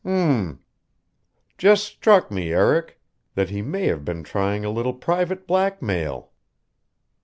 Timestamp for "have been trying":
3.85-4.65